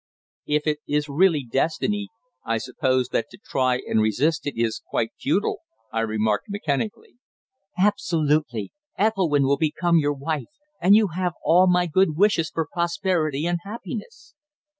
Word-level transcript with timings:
"If 0.47 0.65
it 0.65 0.79
is 0.87 1.07
really 1.09 1.45
destiny 1.45 2.07
I 2.43 2.57
suppose 2.57 3.09
that 3.09 3.27
to 3.29 3.37
try 3.37 3.81
and 3.85 4.01
resist 4.01 4.47
it 4.47 4.59
is 4.59 4.81
quite 4.89 5.11
futile," 5.19 5.59
I 5.93 5.99
remarked 5.99 6.45
mechanically. 6.49 7.17
"Absolutely. 7.77 8.71
Ethelwynn 8.97 9.43
will 9.45 9.57
become 9.59 9.99
your 9.99 10.13
wife, 10.13 10.49
and 10.81 10.95
you 10.95 11.09
have 11.09 11.33
all 11.43 11.67
my 11.67 11.85
good 11.85 12.17
wishes 12.17 12.49
for 12.49 12.65
prosperity 12.73 13.45
and 13.45 13.59
happiness." 13.63 14.33